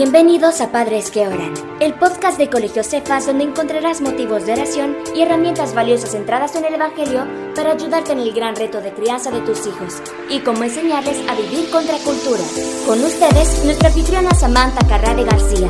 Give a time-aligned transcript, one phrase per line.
[0.00, 4.96] Bienvenidos a Padres que Oran, el podcast de Colegio Cefas donde encontrarás motivos de oración
[5.12, 7.26] y herramientas valiosas centradas en el Evangelio
[7.56, 10.00] para ayudarte en el gran reto de crianza de tus hijos
[10.30, 12.44] y cómo enseñarles a vivir contra cultura.
[12.86, 15.68] Con ustedes, nuestra anfitriona Samantha Carrade García.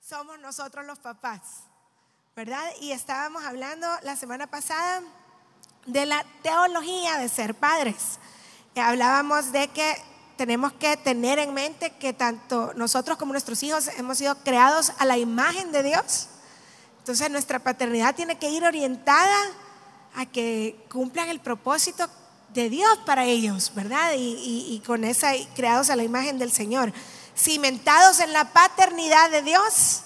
[0.00, 1.64] Somos nosotros los papás,
[2.36, 2.62] ¿verdad?
[2.82, 5.02] Y estábamos hablando la semana pasada
[5.86, 8.20] de la teología de ser padres.
[8.76, 10.09] Hablábamos de que
[10.40, 15.04] tenemos que tener en mente que tanto nosotros como nuestros hijos hemos sido creados a
[15.04, 16.28] la imagen de Dios.
[17.00, 19.36] Entonces nuestra paternidad tiene que ir orientada
[20.16, 22.08] a que cumplan el propósito
[22.54, 24.12] de Dios para ellos, ¿verdad?
[24.16, 26.90] Y, con esa, creados a la imagen del Señor.
[27.36, 30.04] Cimentados en la paternidad de Dios,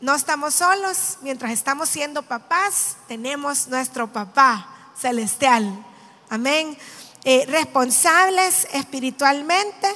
[0.00, 1.18] no estamos solos.
[1.22, 5.84] Mientras estamos siendo papás, tenemos nuestro papá celestial.
[6.28, 6.78] Amén.
[7.24, 9.88] Eh, responsables espiritualmente.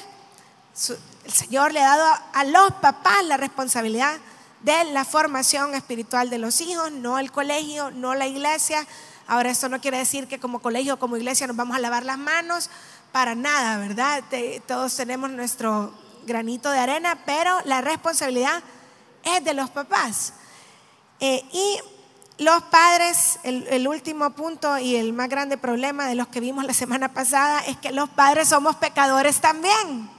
[1.25, 4.19] el Señor le ha dado a los papás la responsabilidad
[4.61, 8.87] de la formación espiritual de los hijos, no el colegio, no la iglesia.
[9.27, 12.05] Ahora, esto no quiere decir que como colegio o como iglesia nos vamos a lavar
[12.05, 12.69] las manos,
[13.11, 14.23] para nada, ¿verdad?
[14.67, 15.95] todos tenemos nuestro
[16.27, 18.63] granito de arena, pero la responsabilidad
[19.23, 20.35] es de los papás.
[21.21, 21.79] Eh, y
[22.39, 26.75] los padres, el, último punto y el más grande problema de los que vimos la
[26.75, 30.11] semana pasada es que los padres somos pecadores también.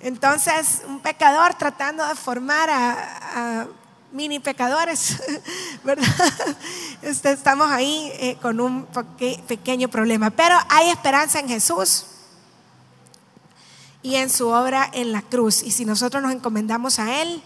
[0.00, 3.66] Entonces, un pecador tratando de formar a,
[4.12, 5.22] mini pecadores,
[5.84, 6.06] ¿verdad?
[7.00, 8.86] Este, estamos ahí eh, con un
[9.46, 10.30] pequeño problema.
[10.30, 12.06] Pero hay esperanza en Jesús
[14.02, 15.62] y en su obra en la cruz.
[15.62, 17.42] Y si nosotros nos encomendamos a Él,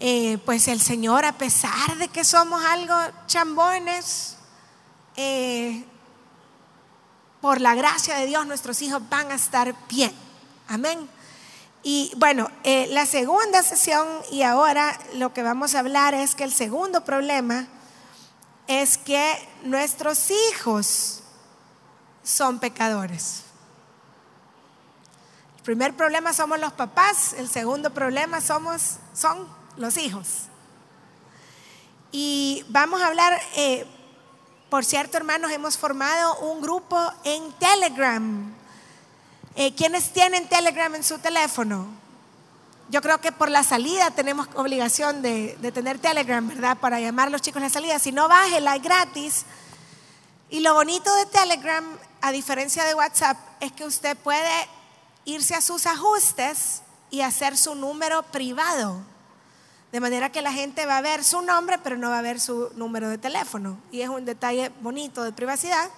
[0.00, 2.94] eh, pues el Señor, a pesar de que somos algo
[3.26, 4.36] chambones,
[5.16, 5.84] eh,
[7.40, 10.12] por la gracia de Dios nuestros hijos van a estar bien.
[10.68, 11.08] Amén.
[11.82, 16.44] Y bueno, eh, la segunda sesión y ahora lo que vamos a hablar es que
[16.44, 17.66] el segundo problema
[18.66, 21.22] es que nuestros hijos
[22.22, 23.42] son pecadores.
[25.56, 30.26] El primer problema somos los papás, el segundo problema somos, son los hijos.
[32.12, 33.86] Y vamos a hablar, eh,
[34.70, 38.54] por cierto hermanos, hemos formado un grupo en Telegram.
[39.54, 41.86] Eh, ¿Quiénes tienen Telegram en su teléfono?
[42.90, 46.78] Yo creo que por la salida tenemos obligación de, tener Telegram, ¿verdad?
[46.78, 47.98] Para llamar a los chicos a la salida.
[47.98, 49.44] Si no, bájela, es gratis.
[50.48, 51.84] Y lo bonito de Telegram,
[52.22, 54.68] a diferencia de WhatsApp, es que usted puede
[55.26, 59.02] irse a sus ajustes y hacer su número privado.
[59.92, 62.40] De manera que la gente va a ver su nombre, pero no va a ver
[62.40, 63.78] su número de teléfono.
[63.90, 65.88] Y es un detalle bonito de privacidad.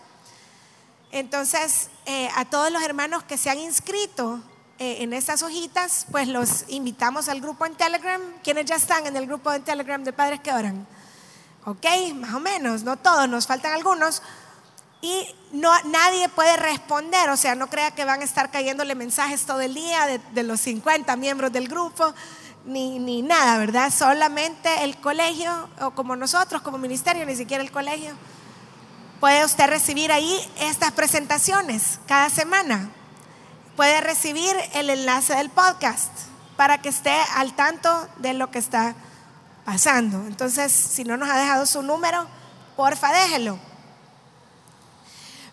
[1.11, 4.41] Entonces, eh, a todos los hermanos que se han inscrito
[4.79, 8.21] eh, en estas hojitas, pues los invitamos al grupo en Telegram.
[8.45, 10.87] ¿Quiénes ya están en el grupo en Telegram de Padres que Oran?
[11.65, 11.85] Ok,
[12.15, 14.23] más o menos, no todos, nos faltan algunos.
[15.03, 19.47] Y no, nadie puede responder, o sea, no crea que van a estar cayéndole mensajes
[19.47, 22.15] todo el día de, de los 50 miembros del grupo
[22.65, 23.93] ni, ni nada, ¿verdad?
[23.93, 28.15] Solamente el colegio, o como nosotros, como ministerio, ni siquiera el colegio,
[29.21, 32.91] puede usted recibir ahí estas presentaciones cada semana.
[33.77, 36.11] Puede recibir el enlace del podcast
[36.57, 38.95] para que esté al tanto de lo que está
[39.65, 40.27] pasando.
[40.27, 42.27] Entonces, si no nos ha dejado su número,
[42.77, 43.59] porfa, déjelo.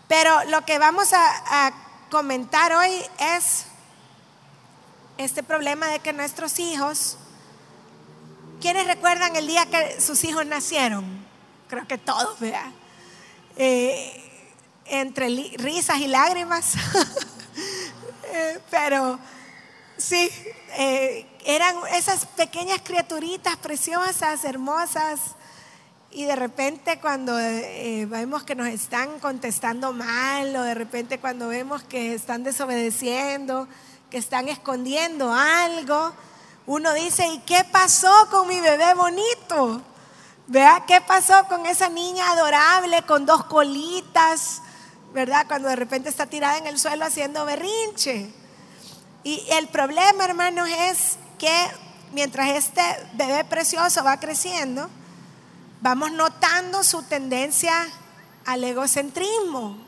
[0.08, 1.72] Pero lo que vamos a, a
[2.10, 3.66] comentar hoy es
[5.18, 7.18] este problema de que nuestros hijos,
[8.60, 11.04] ¿quiénes recuerdan el día que sus hijos nacieron?
[11.68, 12.72] Creo que todos, vean.
[13.56, 14.24] Eh,
[14.86, 15.28] entre
[15.58, 16.74] risas y lágrimas,
[18.32, 19.18] eh, pero
[19.96, 20.30] sí,
[20.78, 25.20] eh, eran esas pequeñas criaturitas preciosas, hermosas,
[26.12, 31.82] y de repente cuando vemos que nos están contestando mal, o de repente cuando vemos
[31.82, 33.68] que están desobedeciendo,
[34.10, 36.12] que están escondiendo algo,
[36.66, 39.82] uno dice, ¿y qué pasó con mi bebé bonito?
[40.46, 44.62] Vea qué pasó con esa niña adorable con dos colitas,
[45.12, 45.46] ¿verdad?
[45.46, 48.30] Cuando de repente está tirada en el suelo haciendo berrinche.
[49.24, 51.68] Y el problema, hermanos, es que
[52.12, 52.82] mientras este
[53.14, 54.88] bebé precioso va creciendo,
[55.80, 57.72] vamos notando su tendencia
[58.46, 59.87] al egocentrismo,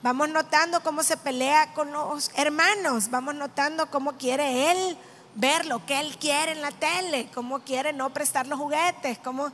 [0.00, 4.96] Vamos notando cómo se pelea con los hermanos, vamos notando cómo quiere él
[5.34, 9.50] ver lo que él quiere en la tele, cómo quiere no prestar los juguetes, cómo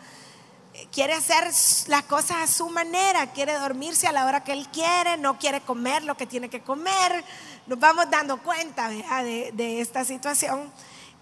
[0.93, 1.51] quiere hacer
[1.89, 5.63] las cosas a su manera, quiere dormirse a la hora que él quiere, no quiere
[5.63, 7.25] comer lo que tiene que comer.
[7.67, 10.71] Nos vamos dando cuenta de, esta situación.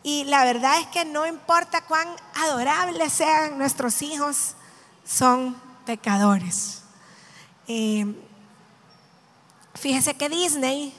[0.02, 4.56] Y la verdad es que no importa cuán adorables sean nuestros hijos,
[5.04, 6.82] son pecadores.
[7.68, 8.04] Eh,
[9.74, 10.94] fíjese que Disney,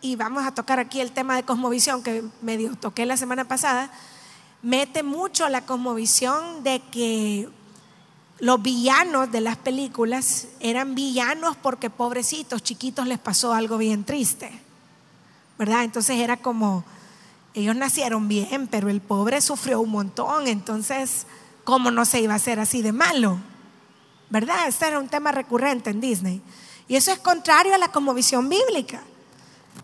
[0.00, 3.90] y vamos a tocar aquí el tema de cosmovisión que medio toqué la semana pasada,
[4.62, 7.48] mete mucho la cosmovisión de que
[8.38, 14.50] los villanos de las películas eran villanos porque pobrecitos, chiquitos les pasó algo bien triste.
[15.58, 15.84] ¿Verdad?
[15.84, 16.82] Entonces era como,
[17.54, 21.26] ellos nacieron bien, pero el pobre sufrió un montón, entonces,
[21.62, 23.38] ¿cómo no se iba a hacer así de malo?
[24.30, 24.66] ¿Verdad?
[24.66, 26.42] Este era un tema recurrente en Disney.
[26.92, 29.00] Y eso es contrario a la cosmovisión bíblica.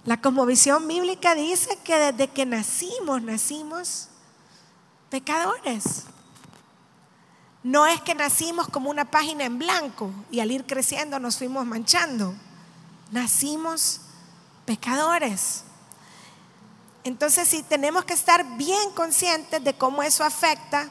[0.05, 4.09] La cosmovisión bíblica dice que desde que nacimos, nacimos
[5.09, 6.05] pecadores.
[7.63, 11.65] No es que nacimos como una página en blanco y al ir creciendo nos fuimos
[11.65, 12.35] manchando.
[13.11, 14.03] Nacimos
[14.67, 15.65] pecadores.
[17.05, 20.91] Entonces sí tenemos que estar bien conscientes de cómo eso afecta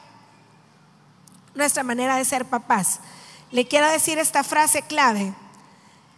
[1.54, 2.98] nuestra manera de ser papás.
[3.52, 5.32] Le quiero decir esta frase clave.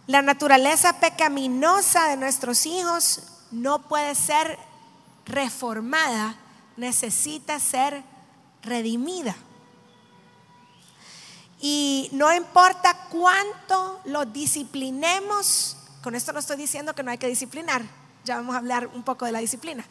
[0.07, 3.21] La naturaleza pecaminosa de nuestros hijos
[3.51, 4.57] no puede ser
[5.25, 6.35] reformada,
[6.75, 8.03] necesita ser
[8.63, 9.35] redimida.
[11.59, 17.27] Y no importa cuánto lo disciplinemos, con esto no estoy diciendo que no hay que
[17.27, 17.83] disciplinar,
[18.23, 19.85] ya vamos a hablar un poco de la disciplina,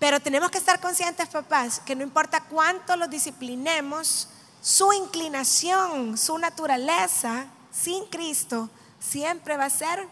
[0.00, 4.28] pero tenemos que estar conscientes, papás, que no importa cuánto lo disciplinemos,
[4.60, 8.68] su inclinación, su naturaleza sin Cristo
[9.10, 10.06] siempre va a ser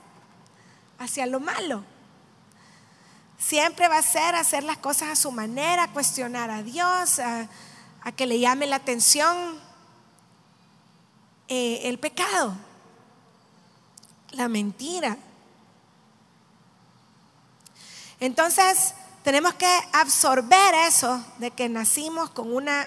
[0.99, 1.85] hacia lo malo.
[3.39, 7.49] Siempre va a ser hacer las cosas a su manera, cuestionar a Dios, a,
[8.17, 9.59] que le llame la atención
[11.49, 12.55] eh, el pecado,
[14.31, 15.17] la mentira.
[18.21, 22.87] Entonces, tenemos que absorber eso de que nacimos con una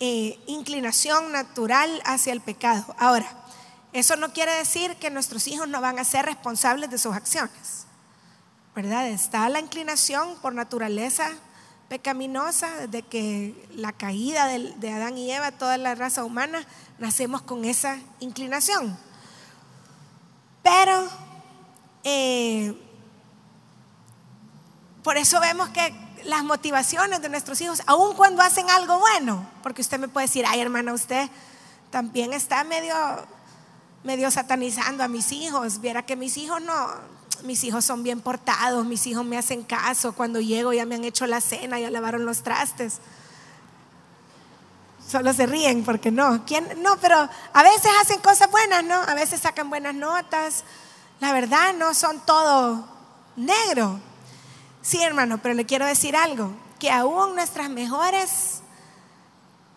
[0.00, 2.94] eh, inclinación natural hacia el pecado.
[2.98, 3.45] Ahora,
[3.92, 7.86] eso no quiere decir que nuestros hijos no van a ser responsables de sus acciones.
[8.74, 9.08] ¿Verdad?
[9.08, 11.30] Está la inclinación por naturaleza
[11.88, 16.66] pecaminosa, desde que la caída de Adán y Eva, toda la raza humana,
[16.98, 18.98] nacemos con esa inclinación.
[20.62, 21.08] Pero
[22.02, 22.74] eh,
[25.02, 25.94] por eso vemos que
[26.24, 30.44] las motivaciones de nuestros hijos, aun cuando hacen algo bueno, porque usted me puede decir,
[30.46, 31.28] ay hermana, usted
[31.90, 32.94] también está medio,
[34.06, 36.88] medio satanizando a mis hijos, viera que mis hijos no,
[37.42, 41.04] mis hijos son bien portados, mis hijos me hacen caso, cuando llego ya me han
[41.04, 43.00] hecho la cena, ya lavaron los trastes.
[45.06, 46.44] Solo se ríen porque no.
[46.46, 46.82] ¿Quién?
[46.82, 47.16] No, pero
[47.52, 48.94] a veces hacen cosas buenas, ¿no?
[48.94, 50.64] A veces sacan buenas notas.
[51.20, 52.88] La verdad, no son todo
[53.36, 54.00] negro.
[54.82, 58.60] Sí, hermano, pero le quiero decir algo, que aún nuestras mejores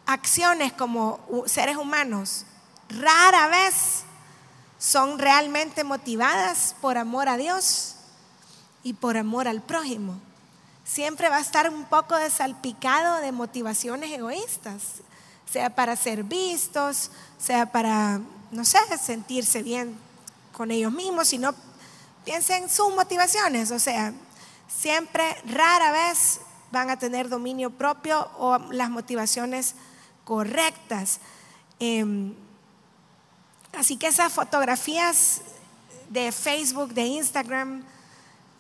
[0.06, 2.46] acciones como seres humanos
[2.90, 4.04] rara vez
[4.80, 7.96] son realmente motivadas por amor a Dios
[8.81, 10.20] y por amor al prójimo.
[10.84, 15.04] Siempre va a estar un poco desalpicado de motivaciones egoístas
[15.52, 17.10] sea para ser vistos,
[17.40, 18.22] sea para,
[18.52, 19.98] no sé, sentirse bien
[20.54, 21.56] con ellos mismos, sino
[22.24, 24.14] piensen en sus motivaciones, o sea,
[24.68, 29.74] siempre, rara vez van a tener dominio propio o las motivaciones
[30.24, 31.19] correctas.
[31.80, 32.36] Em,
[33.78, 35.42] así que esas fotografías
[36.09, 37.83] de Facebook, de Instagram,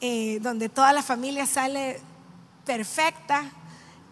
[0.01, 1.99] eh, donde toda la familia sale
[2.65, 3.43] perfecta,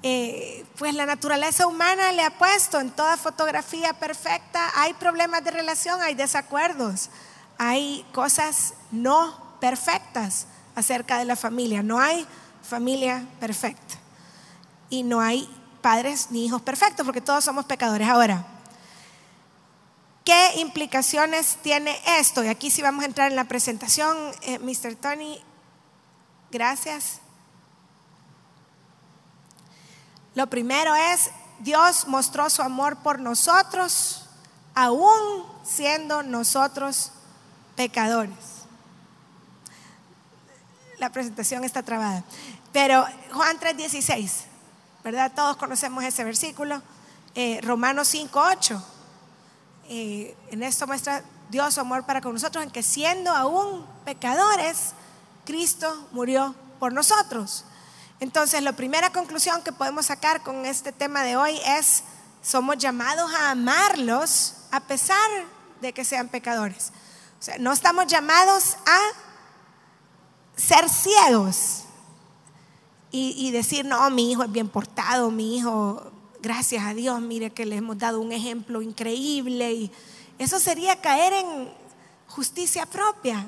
[0.03, 5.51] eh, pues la naturaleza humana le ha puesto en toda fotografía perfecta, hay problemas de
[5.51, 7.09] relación, hay desacuerdos,
[7.57, 12.27] hay cosas no perfectas acerca de la familia, no hay
[12.61, 13.95] familia perfecta
[14.89, 15.49] y no hay
[15.81, 18.07] padres ni hijos perfectos porque todos somos pecadores.
[18.07, 18.45] Ahora,
[20.27, 22.43] ¿qué implicaciones tiene esto?
[22.43, 24.95] Y aquí sí vamos a entrar en la presentación, eh, Mr.
[24.95, 25.41] Tony,
[26.51, 27.21] gracias.
[30.35, 31.29] Lo primero es,
[31.59, 34.25] Dios mostró su amor por nosotros,
[34.75, 37.13] aún siendo nosotros
[37.77, 38.35] pecadores.
[40.97, 42.25] La presentación está trabada.
[42.73, 44.43] Pero Juan 3:16,
[45.05, 45.31] ¿verdad?
[45.33, 46.81] Todos conocemos ese versículo.
[47.33, 48.96] Eh, Romanos 5:8.
[49.89, 54.93] En esto muestra Dios su amor para con nosotros, en que siendo aún pecadores,
[55.45, 57.63] Cristo murió por nosotros.
[58.19, 62.03] Entonces, la primera conclusión que podemos sacar con este tema de hoy es
[62.41, 65.17] somos llamados a amarlos a pesar
[65.81, 66.91] de que sean pecadores.
[67.39, 68.99] O sea, no estamos llamados a
[70.55, 71.83] ser ciegos
[73.11, 76.11] y, y, decir, no, mi hijo es bien portado, mi hijo,
[76.47, 79.73] gracias a Dios, mire que le hemos dado un ejemplo increíble.
[79.73, 79.91] Y
[80.39, 81.69] eso sería caer en
[82.25, 83.45] justicia propia.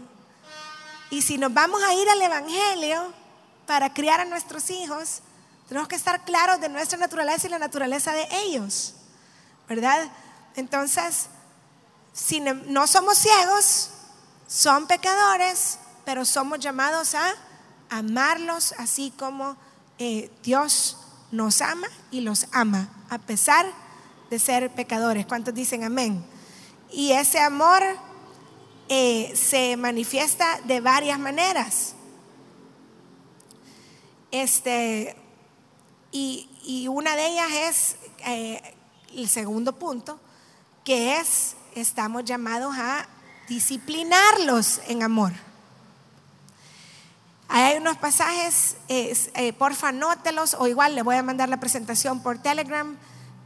[1.10, 3.13] Y si nos vamos a ir al Evangelio
[3.65, 5.22] para criar a nuestros hijos,
[5.70, 8.96] tenemos que estar claros de nuestra naturaleza y la naturaleza de ellos,
[9.70, 10.12] ¿verdad?
[10.58, 11.27] Entonces,
[12.12, 13.91] si no somos ciegos,
[14.46, 17.34] son pecadores, pero somos llamados a
[17.89, 19.56] amarlos así como
[20.00, 20.98] eh, Dios
[21.31, 23.65] nos ama y los ama, a pesar
[24.29, 25.25] de ser pecadores.
[25.25, 26.24] ¿Cuántos dicen amén?
[26.91, 27.81] Y ese amor
[28.88, 31.93] eh, se manifiesta de varias maneras.
[34.31, 35.15] Este,
[36.12, 36.48] y,
[36.88, 37.95] una de ellas es
[38.25, 38.75] eh,
[39.15, 40.19] el segundo punto,
[40.83, 43.07] que es, estamos llamados a
[43.48, 45.33] disciplinarlos en amor.
[47.50, 52.38] Hay unos pasajes, eh, porfa, anótelos, o igual le voy a mandar la presentación por
[52.38, 52.98] Telegram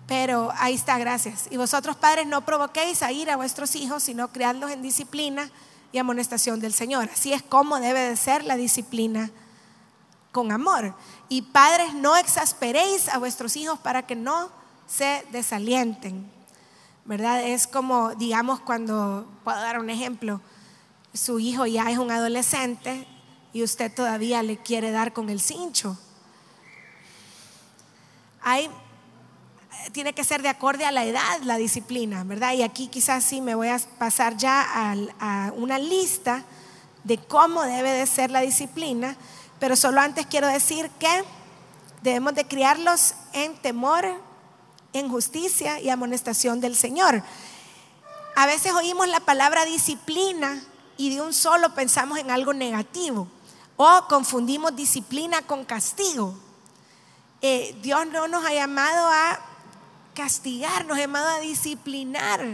[0.07, 1.48] pero ahí está, gracias.
[1.50, 5.50] Y vosotros padres no provoquéis a ir a vuestros hijos, sino criadlos en disciplina
[5.91, 7.10] y amonestación del Señor.
[7.13, 9.31] Así es como debe de ser la disciplina
[10.31, 10.95] con amor.
[11.29, 14.51] Y padres no exasperéis a vuestros hijos para que no
[14.88, 16.29] se desalienten.
[17.05, 17.43] ¿Verdad?
[17.43, 20.41] Es como, digamos, cuando, puedo dar un ejemplo,
[21.13, 23.07] su hijo ya es un adolescente
[23.53, 25.98] y usted todavía le quiere dar con el cincho.
[28.41, 28.69] Hay
[29.91, 32.53] tiene que ser de acorde a la edad la disciplina, ¿verdad?
[32.53, 34.65] Y aquí quizás sí me voy a pasar ya
[35.19, 36.43] a, una lista
[37.03, 39.17] de cómo debe de ser la disciplina,
[39.60, 41.24] pero solo antes quiero decir que
[42.01, 44.05] debemos de criarlos en temor,
[44.93, 47.22] en justicia y amonestación del Señor.
[48.36, 50.63] A veces oímos la palabra disciplina
[50.98, 53.27] y de un solo pensamos en algo negativo
[53.77, 56.36] o confundimos disciplina con castigo.
[57.42, 59.39] Eh, Dios no nos ha llamado a
[60.13, 62.46] castigar, nos hemos a disciplinar.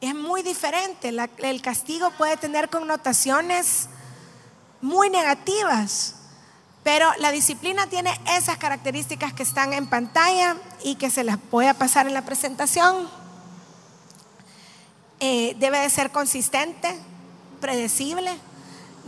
[0.00, 1.08] Es muy diferente.
[1.38, 3.88] el castigo puede tener connotaciones
[4.80, 6.14] muy negativas,
[6.82, 11.66] pero la disciplina tiene esas características que están en pantalla y que se las voy
[11.66, 13.08] a pasar en la presentación.
[15.20, 16.96] Eh, debe de ser consistente,
[17.60, 18.38] predecible,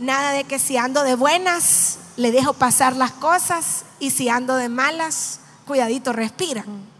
[0.01, 4.55] nada de que si ando de buenas le dejo pasar las cosas y si ando
[4.55, 6.91] de malas, cuidadito, respiran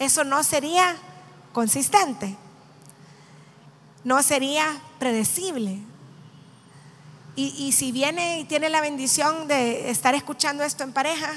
[0.00, 0.96] eso no sería
[1.52, 2.34] consistente,
[4.02, 4.64] no sería
[4.98, 5.78] predecible.
[7.36, 11.30] Y, si viene y tiene la bendición de estar escuchando esto en pareja,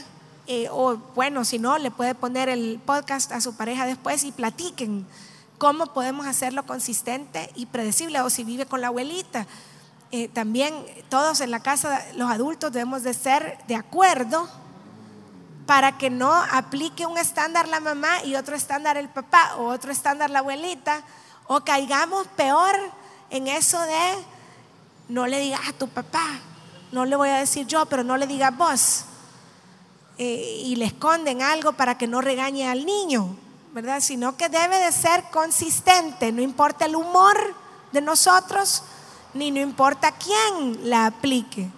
[0.48, 4.34] eh, o bueno, si no, le puede poner el podcast a su pareja después y
[4.34, 5.06] platiquen
[5.58, 9.48] cómo podemos hacerlo consistente y predecible, o si vive con la abuelita.
[10.16, 14.48] Eh, también todos en la casa, los adultos, debemos de ser de acuerdo
[15.66, 19.92] para que no aplique un estándar la mamá y otro estándar el papá o otro
[19.92, 21.02] estándar la abuelita
[21.48, 22.76] o caigamos peor
[23.32, 24.14] en eso de
[25.10, 26.24] no le digas a tu papá,
[26.92, 29.06] no le voy a decir yo, pero no le digas vos.
[30.20, 33.36] Eh, y le esconden algo para que no regañe al niño,
[33.72, 34.00] ¿verdad?
[34.00, 37.36] Sino que debe de ser consistente, no importa el humor
[37.92, 38.84] de nosotros,
[39.34, 41.70] ni no importa quién la aplique.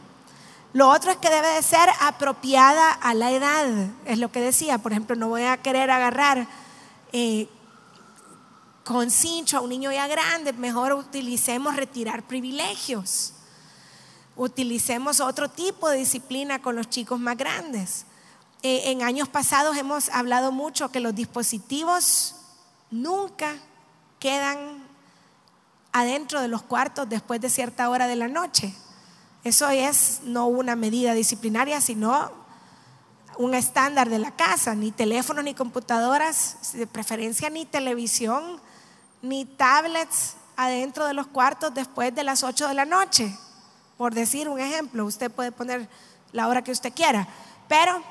[0.73, 3.65] Lo otro es que debe de ser apropiada a la edad.
[4.05, 4.77] Es lo que decía.
[4.77, 6.47] Por ejemplo, no voy a querer agarrar
[7.13, 7.47] eh,
[8.83, 10.51] con cincho a un niño ya grande.
[10.51, 13.31] Mejor utilicemos retirar privilegios.
[14.35, 18.05] Utilicemos otro tipo de disciplina con los chicos más grandes.
[18.61, 22.35] Eh, en años pasados hemos hablado mucho que los dispositivos
[22.91, 23.55] nunca
[24.19, 24.84] quedan
[25.95, 28.75] adentro de los cuartos después de cierta hora de la noche.
[29.45, 32.33] Eso es no una medida disciplinaria, sino
[33.37, 38.59] un estándar de la casa, ni teléfonos ni computadoras, de preferencia ni televisión,
[39.21, 43.33] ni tablets adentro de los cuartos después de las 8 de la noche.
[43.97, 45.87] Por decir un ejemplo, usted puede poner
[46.33, 47.25] la hora que usted quiera,
[47.69, 48.03] pero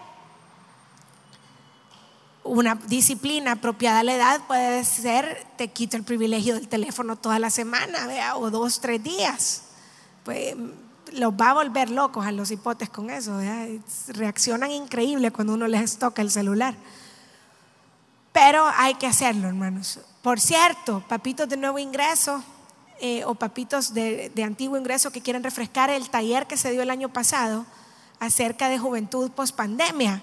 [2.44, 7.38] una disciplina apropiada a la edad puede ser, te quito el privilegio del teléfono toda
[7.38, 9.62] la semana, o dos, tres días.
[10.24, 10.54] Pues
[11.12, 13.38] los va a volver locos a los hipotes con eso.
[14.08, 16.74] Reaccionan increíble cuando uno les toca el celular.
[18.32, 20.00] Pero hay que hacerlo, hermanos.
[20.22, 22.42] Por cierto, papitos de nuevo ingreso
[23.00, 26.82] eh, o papitos de, de, antiguo ingreso que quieren refrescar el taller que se dio
[26.82, 27.64] el año pasado
[28.20, 30.22] acerca de juventud post pandemia.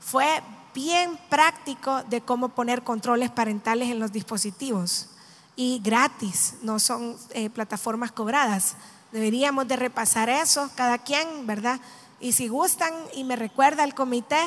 [0.00, 0.42] Fue
[0.74, 5.08] bien práctico de cómo poner controles parentales en los dispositivos
[5.56, 8.74] y gratis, no son eh, plataformas cobradas.
[9.12, 11.80] Deberíamos de repasar eso, cada quien, ¿verdad?
[12.20, 14.40] Y si gustan y me recuerda el comité,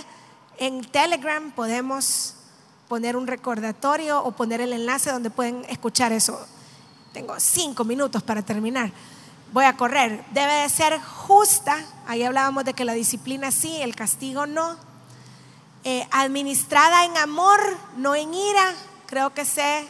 [0.57, 2.35] en Telegram podemos
[2.87, 6.47] poner un recordatorio o poner el enlace donde pueden escuchar eso.
[7.13, 8.91] Tengo cinco minutos para terminar.
[9.53, 10.25] Voy a correr.
[10.33, 11.77] Debe de ser justa.
[12.07, 14.77] Ahí hablábamos de que la disciplina sí, el castigo no.
[15.87, 17.59] Eh, administrada en amor,
[17.95, 18.73] no en ira.
[19.05, 19.87] Creo que se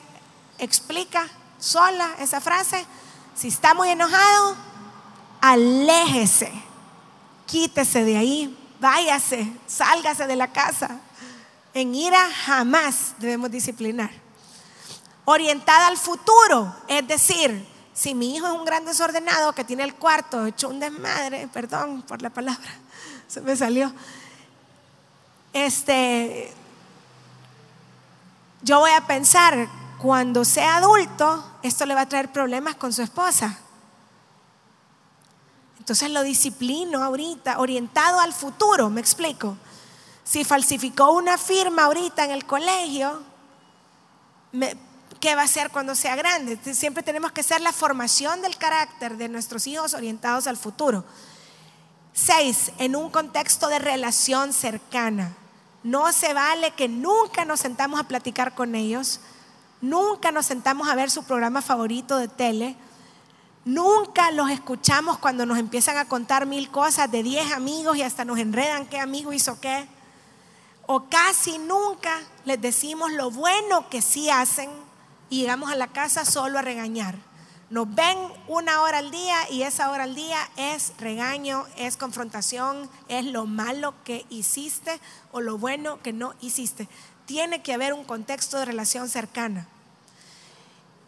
[0.58, 1.26] explica
[1.58, 2.86] sola esa frase.
[3.34, 4.58] Si está muy enojado,
[5.40, 6.52] aléjese,
[7.46, 11.00] quítese de ahí, váyase, sálgase de la casa.
[11.74, 14.12] En ira jamás debemos disciplinar.
[15.24, 19.96] Orientada al futuro, es decir, si mi hijo es un gran desordenado que tiene el
[19.96, 22.70] cuarto hecho un desmadre, perdón por la palabra,
[23.30, 23.94] se me salió.
[25.56, 26.52] Este,
[28.62, 29.70] yo voy a pensar,
[30.00, 33.58] cuando sea adulto, esto le va a traer problemas con su esposa.
[35.80, 39.56] Entonces lo disciplino ahorita, orientado al futuro, me explico.
[40.26, 43.24] Si falsificó una firma ahorita en el colegio,
[45.22, 46.60] ¿qué va a hacer cuando sea grande?
[46.74, 51.06] Siempre tenemos que ser la formación del carácter de nuestros hijos orientados al futuro.
[52.12, 55.34] Seis, en un contexto de relación cercana.
[55.86, 59.20] No se vale que nunca nos sentamos a platicar con ellos,
[59.82, 62.76] nunca nos sentamos a ver su programa favorito de tele,
[63.66, 68.26] nunca los escuchamos cuando nos empiezan a contar mil cosas de diez amigos y hasta
[68.26, 69.88] nos enredan qué amigo hizo qué
[70.88, 74.72] o casi nunca les decimos lo bueno que sí hacen
[75.30, 77.16] y llegamos a la casa solo a regañar.
[77.72, 78.18] Nos ven
[78.48, 83.48] una hora al día y esa hora al día es regaño, es confrontación, es lo
[83.48, 85.00] malo que hiciste
[85.32, 86.88] o lo bueno que no hiciste.
[87.26, 89.68] Tiene que haber un contexto de relación cercana.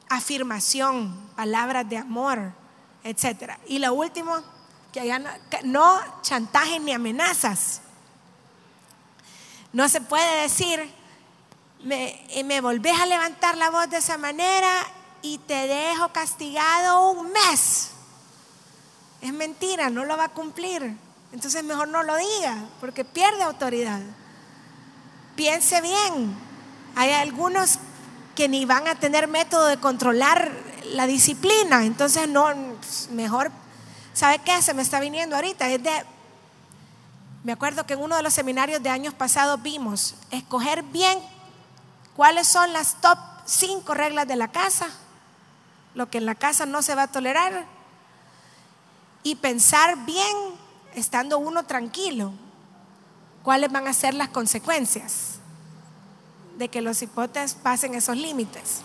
[0.09, 2.53] Afirmación, palabras de amor,
[3.03, 3.53] etc.
[3.67, 4.41] Y lo último,
[4.91, 5.29] que no,
[5.63, 7.81] no chantajes ni amenazas.
[9.73, 10.91] No se puede decir,
[11.83, 14.87] me, me volvés a levantar la voz de esa manera
[15.21, 17.89] y te dejo castigado un mes.
[19.21, 20.95] Es mentira, no lo va a cumplir.
[21.31, 23.99] Entonces mejor no lo diga, porque pierde autoridad.
[25.35, 26.35] Piense bien.
[26.95, 27.79] Hay algunos
[28.35, 30.51] que ni van a tener método de controlar
[30.85, 31.85] la disciplina.
[31.85, 32.47] Entonces no,
[33.11, 33.51] mejor,
[34.13, 34.61] ¿sabe qué?
[34.61, 35.69] Se me está viniendo ahorita.
[35.69, 35.91] Es de
[37.47, 41.17] me acuerdo que en uno de los seminarios de años pasados vimos escoger bien
[42.13, 44.87] cuáles son las top 5 reglas de la casa,
[45.97, 47.65] lo que en la casa no se va a tolerar,
[49.23, 50.37] y pensar bien,
[50.93, 52.33] estando uno tranquilo,
[53.41, 55.39] cuáles van a ser las consecuencias
[56.59, 58.81] de que los hipotes pasen esos límites.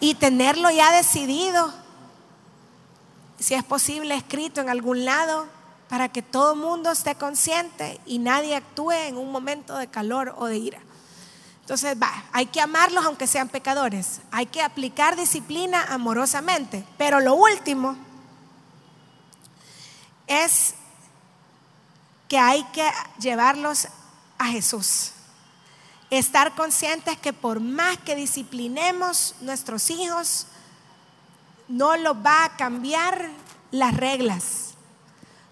[0.00, 1.72] Y tenerlo ya decidido,
[3.38, 5.46] si es posible, escrito en algún lado,
[5.88, 10.34] para que todo el mundo esté consciente y nadie actúe en un momento de calor
[10.36, 10.80] o de ira.
[11.66, 14.20] Entonces, va, hay que amarlos aunque sean pecadores.
[14.30, 16.84] Hay que aplicar disciplina amorosamente.
[16.96, 17.96] Pero lo último
[20.26, 20.74] es
[22.28, 23.88] que hay que llevarlos
[24.38, 25.12] a Jesús.
[26.10, 30.46] Estar conscientes que por más que disciplinemos nuestros hijos,
[31.66, 33.28] no los va a cambiar
[33.72, 34.66] las reglas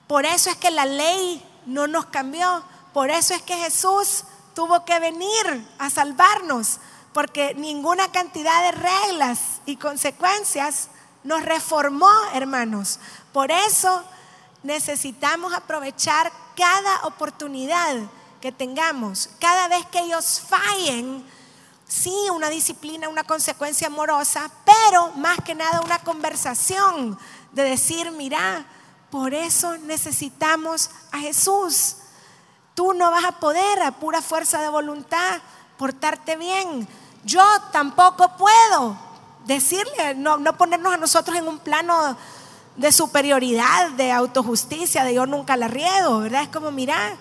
[0.06, 2.62] por eso es que la ley no nos cambió.
[2.92, 4.24] Por eso es que Jesús
[4.54, 6.78] tuvo que venir a salvarnos.
[7.12, 10.88] Porque ninguna cantidad de reglas y consecuencias
[11.22, 12.98] nos reformó, hermanos.
[13.32, 14.04] Por eso
[14.64, 17.96] necesitamos aprovechar cada oportunidad
[18.40, 19.30] que tengamos.
[19.38, 21.24] Cada vez que ellos fallen,
[21.86, 27.18] sí, una disciplina, una consecuencia amorosa, pero más que nada una conversación
[27.52, 28.66] de decir, mira,
[29.10, 31.96] por eso necesitamos a Jesús.
[32.74, 35.40] Tú no vas a poder a pura fuerza de voluntad
[35.78, 36.88] portarte bien.
[37.24, 38.96] Yo tampoco puedo
[39.46, 42.16] decirle, no, no ponernos a nosotros en un plano
[42.76, 46.42] de superioridad, de autojusticia, de yo nunca la riego, ¿verdad?
[46.42, 47.16] Es como, mira,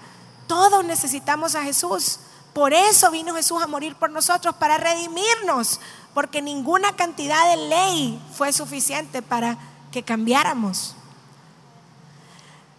[0.47, 2.19] todos necesitamos a Jesús.
[2.53, 5.79] Por eso vino Jesús a morir por nosotros, para redimirnos,
[6.13, 9.57] porque ninguna cantidad de ley fue suficiente para
[9.91, 10.95] que cambiáramos.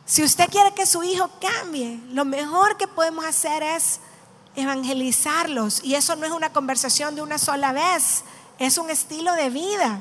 [0.07, 4.01] Si usted quiere que su hijo cambie, lo mejor que podemos hacer es
[4.55, 5.83] evangelizarlos.
[5.83, 8.25] Y eso no es una conversación de una sola vez,
[8.59, 10.01] es un estilo de vida.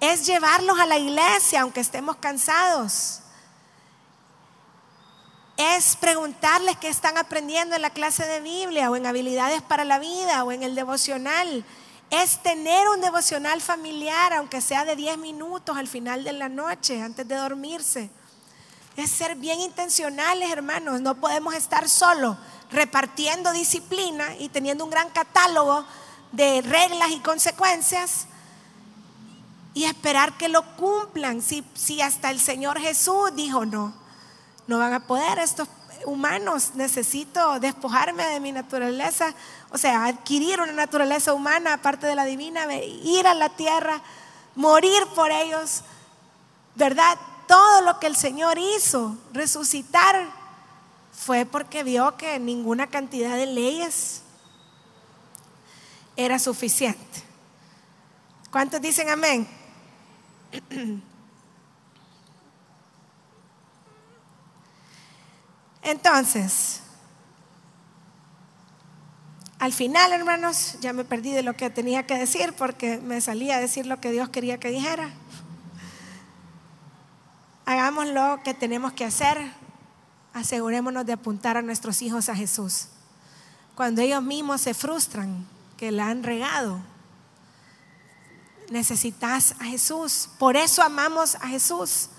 [0.00, 3.18] Es llevarlos a la iglesia aunque estemos cansados.
[5.58, 9.98] es preguntarles qué están aprendiendo en la clase de Biblia o en habilidades para la
[9.98, 11.66] vida o en el devocional.
[12.10, 17.00] Es tener un devocional familiar, aunque sea de 10 minutos al final de la noche,
[17.00, 18.10] antes de dormirse.
[18.96, 21.00] Es ser bien intencionales, hermanos.
[21.00, 22.36] No podemos estar solo
[22.72, 25.84] repartiendo disciplina y teniendo un gran catálogo
[26.32, 28.26] de reglas y consecuencias
[29.74, 31.42] y esperar que lo cumplan.
[31.42, 33.94] Si, si hasta el Señor Jesús dijo no,
[34.66, 35.68] no van a poder estos
[36.06, 39.34] humanos, necesito despojarme de mi naturaleza,
[39.70, 44.00] o sea, adquirir una naturaleza humana aparte de la divina, ir a la tierra,
[44.54, 45.82] morir por ellos,
[46.74, 47.18] ¿verdad?
[47.46, 50.28] Todo lo que el Señor hizo, resucitar,
[51.12, 54.22] fue porque vio que ninguna cantidad de leyes
[56.16, 57.22] era suficiente.
[58.50, 59.48] ¿Cuántos dicen amén?
[65.90, 66.82] Entonces,
[69.58, 73.56] al final, hermanos, ya me perdí de lo que tenía que decir porque me salía
[73.56, 75.10] a decir lo que Dios quería que dijera.
[77.66, 79.52] Hagamos lo que tenemos que hacer.
[80.32, 82.86] Asegurémonos de apuntar a nuestros hijos a Jesús.
[83.74, 85.44] Cuando ellos mismos se frustran
[85.76, 86.80] que la han regado,
[88.70, 90.28] necesitas a Jesús.
[90.38, 92.10] Por eso amamos a Jesús.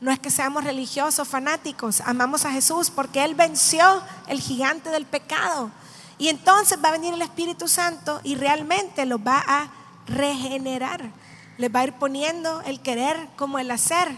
[0.00, 5.06] No es que seamos religiosos, fanáticos, amamos a Jesús porque Él venció el gigante del
[5.06, 5.70] pecado.
[6.18, 9.70] Y entonces va a venir el Espíritu Santo y realmente los va a
[10.06, 11.10] regenerar.
[11.58, 14.08] Les va a ir poniendo el querer como el hacer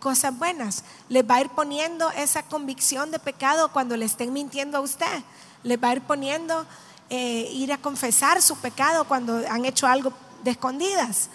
[0.00, 0.84] cosas buenas.
[1.08, 5.22] Les va a ir poniendo esa convicción de pecado cuando le estén mintiendo a usted.
[5.62, 6.66] Les va a ir poniendo
[7.10, 11.28] eh, ir a confesar su pecado cuando han hecho algo de escondidas.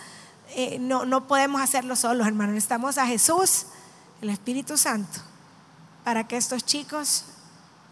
[0.56, 2.56] Eh, no, no podemos hacerlo solos, hermanos.
[2.56, 3.68] Necesitamos a Jesús
[4.22, 5.20] el Espíritu Santo
[6.04, 7.26] para que estos chicos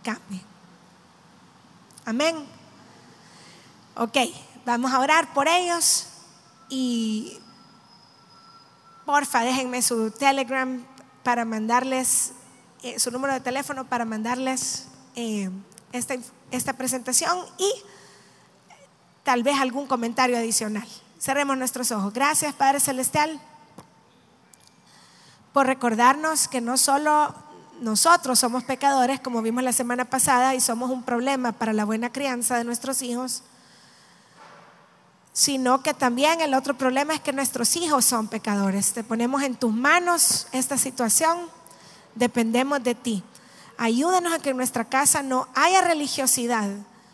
[0.03, 0.41] cambien.
[2.05, 2.35] Amén.
[3.95, 4.17] Ok,
[4.65, 6.07] vamos a orar por ellos
[6.69, 7.37] y
[9.05, 10.83] porfa déjenme su telegram
[11.23, 12.33] para mandarles,
[12.83, 15.49] eh, su número de teléfono para mandarles eh,
[15.91, 16.15] esta,
[16.51, 17.71] esta presentación y
[19.23, 20.87] tal vez algún comentario adicional.
[21.19, 22.13] Cerremos nuestros ojos.
[22.13, 23.39] Gracias Padre Celestial
[25.55, 27.33] por recordarnos que no solo
[27.79, 32.11] nosotros somos pecadores, como vimos la semana pasada, y somos un problema para la buena
[32.11, 33.41] crianza de nuestros hijos,
[35.31, 38.91] sino que también el otro problema es que nuestros hijos son pecadores.
[38.91, 41.37] Te ponemos en tus manos esta situación,
[42.15, 43.23] dependemos de ti.
[43.77, 46.69] Ayúdanos a que en nuestra casa no haya religiosidad,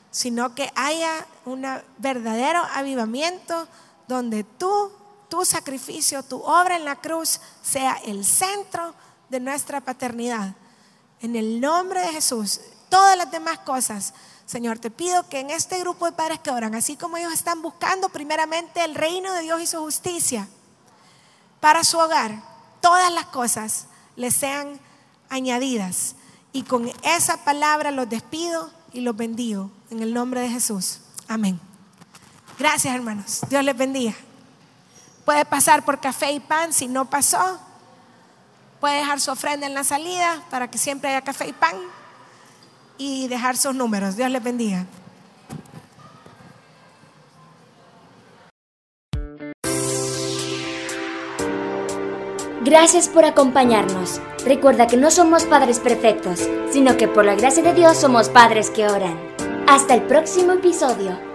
[0.10, 1.64] sino que haya un
[2.00, 3.68] verdadero avivamiento
[4.08, 4.92] donde tú
[5.32, 8.94] tu sacrificio, tu obra en la cruz sea el centro
[9.30, 10.56] de nuestra paternidad.
[11.22, 14.14] En el nombre de Jesús, todas las demás cosas,
[14.46, 17.62] Señor, te pido que en este grupo de padres que oran, así como ellos están
[17.62, 20.50] buscando primeramente el reino de Dios y su justicia
[21.62, 22.44] para su hogar,
[22.82, 23.86] todas las cosas
[24.18, 24.82] les sean
[25.30, 26.16] añadidas.
[26.52, 31.00] Y con esa palabra los despido y los bendigo en el nombre de Jesús.
[31.30, 31.58] Amén.
[32.60, 33.40] Gracias, hermanos.
[33.50, 34.14] Dios les bendiga.
[35.26, 37.60] Puede pasar por café y pan si no pasó.
[38.80, 41.76] Puede dejar su ofrenda en la salida para que siempre haya café y pan.
[42.98, 44.16] Y dejar sus números.
[44.16, 44.86] Dios les bendiga.
[52.64, 54.22] Gracias por acompañarnos.
[54.46, 58.70] Recuerda que no somos padres perfectos, sino que por la gracia de Dios somos padres
[58.70, 59.20] que oran.
[59.68, 61.31] Hasta el próximo episodio.